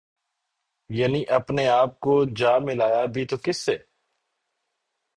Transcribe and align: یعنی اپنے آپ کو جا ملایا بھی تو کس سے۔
یعنی 0.89 1.23
اپنے 1.29 1.67
آپ 1.67 1.99
کو 1.99 2.25
جا 2.25 2.57
ملایا 2.57 3.05
بھی 3.05 3.25
تو 3.25 3.37
کس 3.43 3.57
سے۔ 3.57 3.77